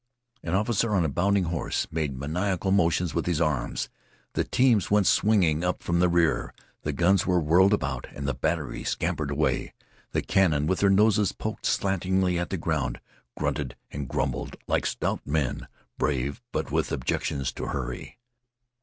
[0.41, 3.87] An officer on a bounding horse made maniacal motions with his arms.
[4.33, 8.33] The teams went swinging up from the rear, the guns were whirled about, and the
[8.33, 9.75] battery scampered away.
[10.11, 12.99] The cannon with their noses poked slantingly at the ground
[13.37, 15.67] grunted and grumbled like stout men,
[15.99, 18.17] brave but with objections to hurry.